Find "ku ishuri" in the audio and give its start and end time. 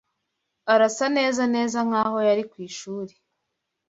2.51-3.13